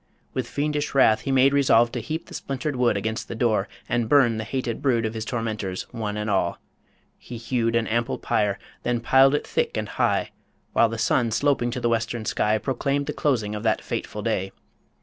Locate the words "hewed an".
7.37-7.85